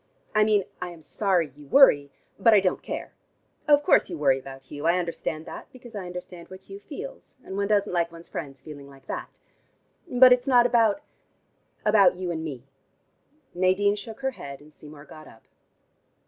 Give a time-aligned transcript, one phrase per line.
[0.33, 2.09] I mean I am sorry you worry,
[2.39, 3.13] but I don't care.
[3.67, 4.87] Of course you worry about Hugh.
[4.87, 8.61] I understand that, because I understand what Hugh feels, and one doesn't like one's friends
[8.61, 9.39] feeling like that.
[10.07, 11.03] But it's not about
[11.85, 12.63] about you and me?"
[13.53, 15.43] Nadine shook her head and Seymour got up.